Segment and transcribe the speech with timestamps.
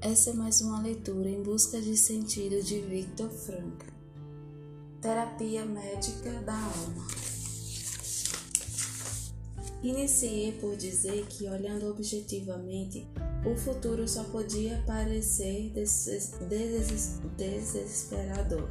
[0.00, 3.86] Essa é mais uma leitura em busca de sentido de Victor Frankl.
[5.00, 7.06] Terapia médica da alma.
[9.82, 13.06] Iniciei por dizer que, olhando objetivamente,
[13.44, 15.72] o futuro só podia parecer
[17.36, 18.68] desesperador.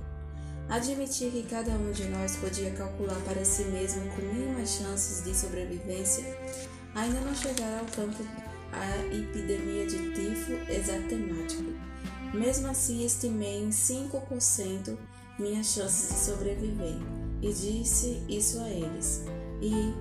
[0.70, 5.36] Admitir que cada um de nós podia calcular para si mesmo com mínimas chances de
[5.36, 6.24] sobrevivência
[6.96, 8.24] ainda não chegara ao campo
[8.72, 11.72] a epidemia de tifo exatemático.
[12.34, 14.98] Mesmo assim, estimei em 5%
[15.38, 16.96] minhas chances de sobreviver
[17.42, 19.26] e disse isso a eles.
[19.62, 19.94] E,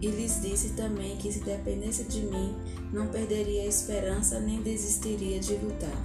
[0.00, 2.56] e lhes disse também que se dependesse de mim,
[2.92, 5.96] não perderia a esperança nem desistiria de lutar,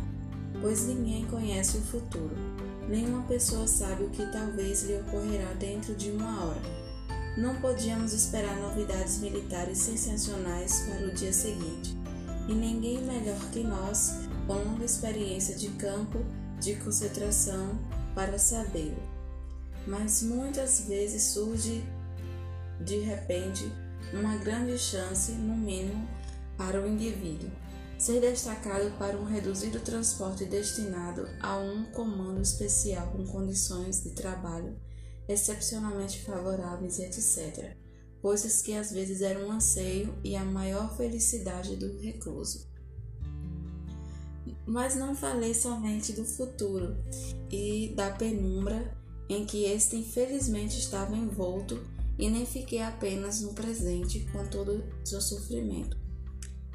[0.62, 2.36] pois ninguém conhece o futuro.
[2.88, 6.85] Nenhuma pessoa sabe o que talvez lhe ocorrerá dentro de uma hora.
[7.38, 11.98] Não podíamos esperar novidades militares sensacionais para o dia seguinte,
[12.48, 16.20] e ninguém melhor que nós, com longa experiência de campo
[16.62, 17.78] de concentração,
[18.14, 19.04] para sabê-lo.
[19.86, 21.84] Mas muitas vezes surge
[22.80, 23.70] de repente
[24.14, 26.08] uma grande chance, no mínimo,
[26.58, 27.52] para o indivíduo
[27.98, 34.76] ser destacado para um reduzido transporte destinado a um comando especial com condições de trabalho
[35.28, 37.76] excepcionalmente favoráveis, etc.
[38.22, 42.68] Coisas que às vezes eram um anseio e a maior felicidade do recluso.
[44.66, 46.98] Mas não falei somente do futuro
[47.52, 48.96] e da penumbra
[49.30, 51.80] em que este infelizmente estava envolto
[52.18, 55.98] e nem fiquei apenas no presente com todo o seu sofrimento.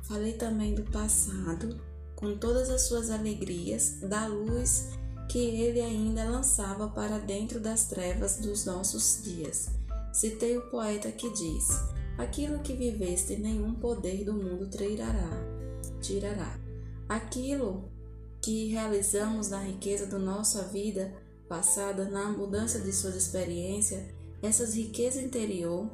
[0.04, 1.80] Falei também do passado,
[2.16, 4.88] com todas as suas alegrias, da luz
[5.30, 9.68] que ele ainda lançava para dentro das trevas dos nossos dias.
[10.12, 11.68] Citei o poeta que diz:
[12.18, 15.30] Aquilo que viveste, nenhum poder do mundo tirará.
[16.00, 16.58] tirará.
[17.08, 17.88] Aquilo
[18.42, 21.14] que realizamos na riqueza da nossa vida
[21.48, 24.02] passada, na abundância de suas experiências,
[24.42, 25.88] essas riquezas interior,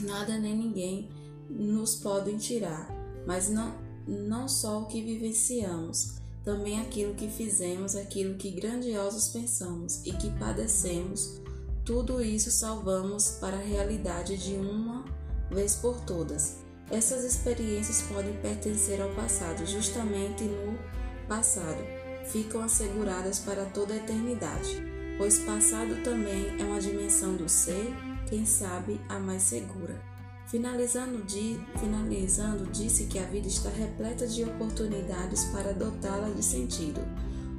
[0.00, 1.08] nada nem ninguém
[1.48, 2.90] nos podem tirar,
[3.26, 3.74] mas não,
[4.06, 10.30] não só o que vivenciamos, também aquilo que fizemos, aquilo que grandiosos pensamos e que
[10.38, 11.40] padecemos,
[11.84, 15.04] tudo isso salvamos para a realidade de uma
[15.50, 16.58] vez por todas.
[16.90, 20.78] Essas experiências podem pertencer ao passado, justamente no
[21.26, 21.82] passado,
[22.26, 24.82] ficam asseguradas para toda a eternidade,
[25.16, 27.94] pois passado também é uma dimensão do ser,
[28.28, 30.13] quem sabe a mais segura.
[30.46, 37.00] Finalizando, di, finalizando, disse que a vida está repleta de oportunidades para dotá-la de sentido.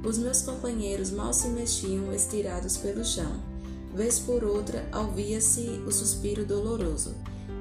[0.04, 3.42] Os meus companheiros mal se mexiam estirados pelo chão.
[3.92, 7.14] Vez por outra, ouvia-se o suspiro doloroso.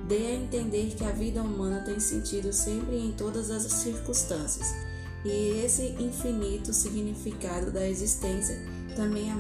[0.08, 4.76] Dei a entender que a vida humana tem sentido sempre em todas as circunstâncias,
[5.24, 8.56] e esse infinito significado da existência
[8.96, 9.32] também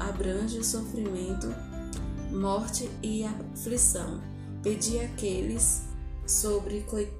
[0.00, 1.54] abrange o sofrimento,
[2.32, 4.20] morte e aflição
[4.62, 5.82] Pedi àqueles
[6.26, 7.12] sobre coi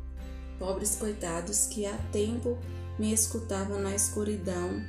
[0.59, 2.59] pobres coitados que há tempo
[2.99, 4.83] me escutavam na escuridão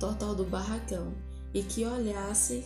[0.00, 1.14] total do barracão
[1.52, 2.64] e que olhasse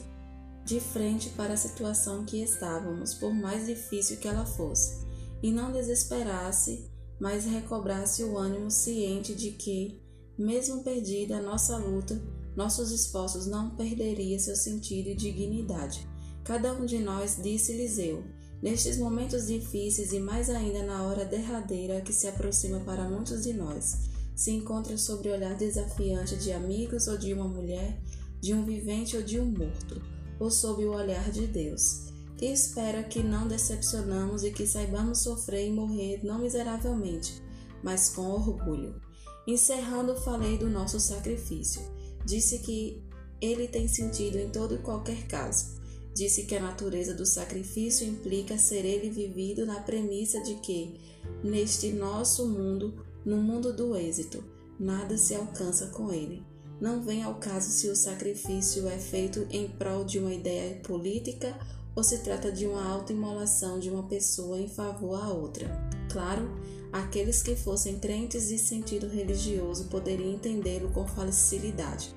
[0.65, 5.07] de frente para a situação que estávamos, por mais difícil que ela fosse,
[5.43, 10.01] e não desesperasse, mas recobrasse o ânimo ciente de que,
[10.37, 12.21] mesmo perdida a nossa luta,
[12.57, 16.07] nossos esforços não perderiam seu sentido e dignidade.
[16.45, 18.25] Cada um de nós, disse-lhes eu,
[18.61, 23.53] Nestes momentos difíceis e mais ainda na hora derradeira que se aproxima para muitos de
[23.53, 23.99] nós,
[24.35, 28.01] se encontra sobre o olhar desafiante de amigos ou de uma mulher,
[28.41, 30.03] de um vivente ou de um morto,
[30.41, 35.69] ou sob o olhar de Deus, que espera que não decepcionamos e que saibamos sofrer
[35.69, 37.41] e morrer não miseravelmente,
[37.83, 39.01] mas com orgulho.
[39.47, 41.81] Encerrando, falei do nosso sacrifício.
[42.25, 43.03] Disse que
[43.41, 45.78] ele tem sentido em todo e qualquer caso
[46.19, 50.99] Disse que a natureza do sacrifício implica ser ele vivido na premissa de que,
[51.45, 52.93] neste nosso mundo,
[53.25, 54.43] no mundo do êxito,
[54.81, 56.43] nada se alcança com ele.
[56.81, 61.57] Não vem ao caso se o sacrifício é feito em prol de uma ideia política
[61.95, 65.71] ou se trata de uma autoimolação de uma pessoa em favor a outra.
[66.11, 66.51] Claro,
[66.93, 72.13] aqueles que fossem crentes de sentido religioso poderiam entendê-lo com facilidade.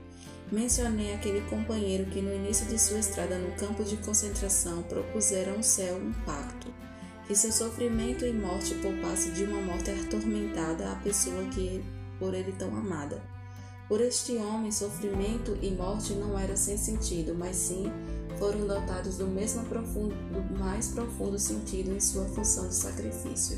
[0.52, 5.64] Mencionei aquele companheiro que no início de sua estrada no campo de concentração propusera ao
[5.64, 6.68] céu um pacto,
[7.26, 11.82] que seu sofrimento e morte poupasse de uma morte atormentada a pessoa que
[12.20, 13.22] por ele tão amada.
[13.88, 17.90] Por este homem, sofrimento e morte não eram sem sentido, mas sim
[18.38, 23.58] foram dotados do, mesmo profundo, do mais profundo sentido em sua função de sacrifício.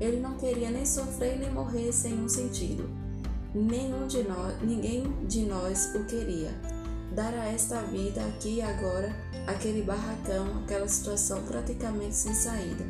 [0.00, 2.88] Ele não queria nem sofrer nem morrer sem um sentido.
[3.54, 6.50] Nenhum de nós, ninguém de nós o queria.
[7.14, 9.10] Dar a esta vida aqui e agora,
[9.46, 12.84] aquele barracão, aquela situação praticamente sem saída.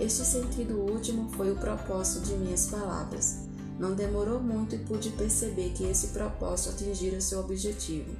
[0.00, 3.40] Este sentido último foi o propósito de minhas palavras.
[3.78, 8.16] Não demorou muito e pude perceber que esse propósito atingira seu objetivo.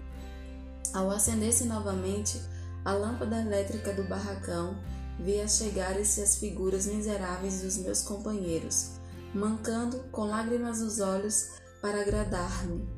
[0.92, 2.38] Ao acender-se novamente
[2.84, 4.76] a lâmpada elétrica do barracão,
[5.18, 8.90] via chegarem-se as figuras miseráveis dos meus companheiros,
[9.34, 11.50] mancando com lágrimas nos olhos
[11.82, 12.88] para agradar-me,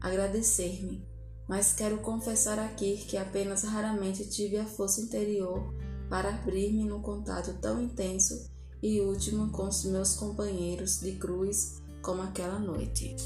[0.00, 1.06] agradecer-me.
[1.48, 5.74] Mas quero confessar aqui que apenas raramente tive a força interior
[6.08, 8.50] para abrir-me num contato tão intenso
[8.82, 13.16] e último com os meus companheiros de cruz como aquela noite.